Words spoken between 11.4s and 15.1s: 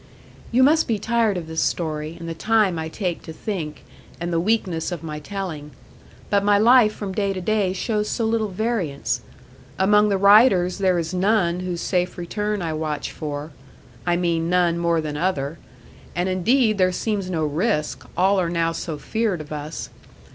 whose safe return I watch for I mean none more